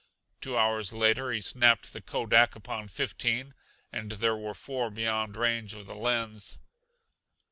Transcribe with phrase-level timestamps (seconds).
[0.41, 3.53] Two hours later he snapped the Kodak upon fifteen,
[3.93, 6.57] and there were four beyond range of the lens.